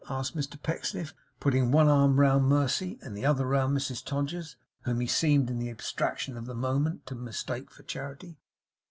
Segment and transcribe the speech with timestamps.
[0.09, 4.99] asked Mr Pecksniff, putting one arm round Mercy, and the other round Mrs Todgers, whom
[4.99, 8.39] he seemed, in the abstraction of the moment, to mistake for Charity.